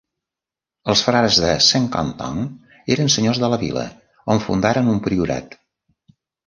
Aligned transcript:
Els 0.93 1.03
frares 1.07 1.37
de 1.43 1.51
Saint-Quentin 1.67 2.49
eren 2.97 3.15
senyors 3.17 3.43
de 3.45 3.53
la 3.55 3.63
vila, 3.67 3.87
on 4.37 4.45
fundaren 4.49 4.95
un 4.97 5.03
priorat. 5.09 5.61